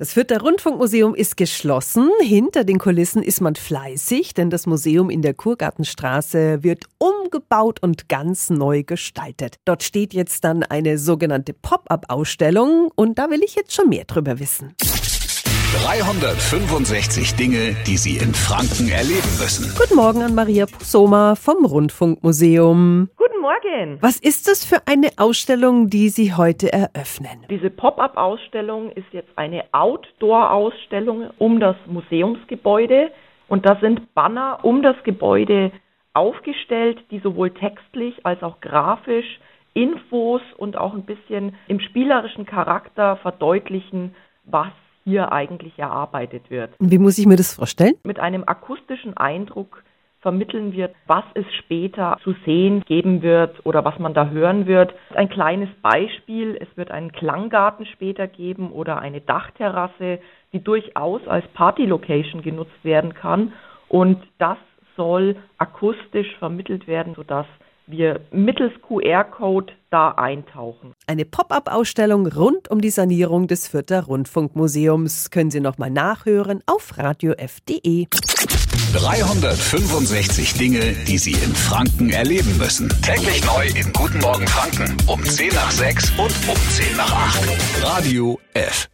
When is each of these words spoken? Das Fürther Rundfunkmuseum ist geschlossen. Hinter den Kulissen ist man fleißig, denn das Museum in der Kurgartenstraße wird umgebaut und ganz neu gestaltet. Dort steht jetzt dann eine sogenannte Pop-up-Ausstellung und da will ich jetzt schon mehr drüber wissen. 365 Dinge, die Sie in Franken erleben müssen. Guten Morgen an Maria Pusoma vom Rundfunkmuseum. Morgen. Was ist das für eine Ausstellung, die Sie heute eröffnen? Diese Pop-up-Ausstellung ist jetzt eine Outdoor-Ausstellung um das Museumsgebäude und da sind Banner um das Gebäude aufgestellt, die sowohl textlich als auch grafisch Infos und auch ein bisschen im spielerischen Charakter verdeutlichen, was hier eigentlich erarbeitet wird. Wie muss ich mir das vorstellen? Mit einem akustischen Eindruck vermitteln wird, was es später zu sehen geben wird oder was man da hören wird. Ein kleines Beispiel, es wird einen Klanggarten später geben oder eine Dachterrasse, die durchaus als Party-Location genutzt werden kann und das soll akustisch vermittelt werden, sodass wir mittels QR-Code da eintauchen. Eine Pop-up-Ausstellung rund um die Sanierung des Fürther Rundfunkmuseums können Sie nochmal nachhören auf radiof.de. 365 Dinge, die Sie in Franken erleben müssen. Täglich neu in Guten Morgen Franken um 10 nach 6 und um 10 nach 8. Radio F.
Das 0.00 0.14
Fürther 0.14 0.40
Rundfunkmuseum 0.40 1.14
ist 1.14 1.36
geschlossen. 1.36 2.08
Hinter 2.22 2.64
den 2.64 2.78
Kulissen 2.78 3.22
ist 3.22 3.42
man 3.42 3.54
fleißig, 3.54 4.32
denn 4.32 4.48
das 4.48 4.66
Museum 4.66 5.10
in 5.10 5.20
der 5.20 5.34
Kurgartenstraße 5.34 6.62
wird 6.62 6.86
umgebaut 6.96 7.82
und 7.82 8.08
ganz 8.08 8.48
neu 8.48 8.82
gestaltet. 8.82 9.56
Dort 9.66 9.82
steht 9.82 10.14
jetzt 10.14 10.42
dann 10.42 10.62
eine 10.62 10.96
sogenannte 10.96 11.52
Pop-up-Ausstellung 11.52 12.90
und 12.94 13.18
da 13.18 13.28
will 13.28 13.42
ich 13.44 13.54
jetzt 13.56 13.74
schon 13.74 13.90
mehr 13.90 14.04
drüber 14.06 14.40
wissen. 14.40 14.74
365 15.84 17.34
Dinge, 17.34 17.76
die 17.86 17.98
Sie 17.98 18.16
in 18.16 18.32
Franken 18.32 18.88
erleben 18.88 19.28
müssen. 19.38 19.70
Guten 19.78 19.96
Morgen 19.96 20.22
an 20.22 20.34
Maria 20.34 20.64
Pusoma 20.64 21.34
vom 21.34 21.66
Rundfunkmuseum. 21.66 23.10
Morgen. 23.50 23.98
Was 24.00 24.20
ist 24.20 24.46
das 24.46 24.64
für 24.64 24.86
eine 24.86 25.08
Ausstellung, 25.16 25.88
die 25.90 26.08
Sie 26.08 26.34
heute 26.34 26.72
eröffnen? 26.72 27.46
Diese 27.50 27.68
Pop-up-Ausstellung 27.70 28.90
ist 28.92 29.06
jetzt 29.12 29.30
eine 29.36 29.64
Outdoor-Ausstellung 29.72 31.30
um 31.38 31.58
das 31.58 31.74
Museumsgebäude 31.86 33.10
und 33.48 33.66
da 33.66 33.76
sind 33.80 34.14
Banner 34.14 34.60
um 34.62 34.82
das 34.82 34.94
Gebäude 35.02 35.72
aufgestellt, 36.14 36.98
die 37.10 37.18
sowohl 37.18 37.50
textlich 37.50 38.24
als 38.24 38.40
auch 38.44 38.60
grafisch 38.60 39.40
Infos 39.74 40.42
und 40.56 40.76
auch 40.76 40.94
ein 40.94 41.04
bisschen 41.04 41.56
im 41.66 41.80
spielerischen 41.80 42.46
Charakter 42.46 43.16
verdeutlichen, 43.16 44.14
was 44.44 44.72
hier 45.02 45.32
eigentlich 45.32 45.76
erarbeitet 45.76 46.50
wird. 46.50 46.70
Wie 46.78 46.98
muss 46.98 47.18
ich 47.18 47.26
mir 47.26 47.36
das 47.36 47.54
vorstellen? 47.54 47.94
Mit 48.04 48.20
einem 48.20 48.44
akustischen 48.46 49.16
Eindruck 49.16 49.82
vermitteln 50.20 50.72
wird, 50.74 50.94
was 51.06 51.24
es 51.34 51.46
später 51.54 52.18
zu 52.22 52.34
sehen 52.44 52.82
geben 52.86 53.22
wird 53.22 53.64
oder 53.64 53.84
was 53.84 53.98
man 53.98 54.14
da 54.14 54.28
hören 54.28 54.66
wird. 54.66 54.94
Ein 55.14 55.28
kleines 55.28 55.70
Beispiel, 55.82 56.56
es 56.60 56.68
wird 56.76 56.90
einen 56.90 57.12
Klanggarten 57.12 57.86
später 57.86 58.26
geben 58.26 58.70
oder 58.70 58.98
eine 58.98 59.20
Dachterrasse, 59.20 60.20
die 60.52 60.62
durchaus 60.62 61.26
als 61.26 61.46
Party-Location 61.54 62.42
genutzt 62.42 62.84
werden 62.84 63.14
kann 63.14 63.52
und 63.88 64.22
das 64.38 64.58
soll 64.96 65.36
akustisch 65.58 66.36
vermittelt 66.38 66.86
werden, 66.86 67.14
sodass 67.14 67.46
wir 67.86 68.20
mittels 68.30 68.72
QR-Code 68.82 69.72
da 69.90 70.10
eintauchen. 70.12 70.94
Eine 71.10 71.24
Pop-up-Ausstellung 71.24 72.28
rund 72.28 72.70
um 72.70 72.80
die 72.80 72.90
Sanierung 72.90 73.48
des 73.48 73.66
Fürther 73.66 74.04
Rundfunkmuseums 74.04 75.32
können 75.32 75.50
Sie 75.50 75.58
nochmal 75.58 75.90
nachhören 75.90 76.62
auf 76.66 76.96
radiof.de. 76.98 78.06
365 78.92 80.54
Dinge, 80.54 80.94
die 81.08 81.18
Sie 81.18 81.32
in 81.32 81.52
Franken 81.52 82.10
erleben 82.10 82.56
müssen. 82.58 82.88
Täglich 83.02 83.44
neu 83.44 83.66
in 83.74 83.92
Guten 83.92 84.20
Morgen 84.20 84.46
Franken 84.46 84.96
um 85.08 85.24
10 85.24 85.52
nach 85.52 85.72
6 85.72 86.10
und 86.10 86.32
um 86.48 86.56
10 86.70 86.96
nach 86.96 87.12
8. 87.12 87.82
Radio 87.82 88.38
F. 88.54 88.88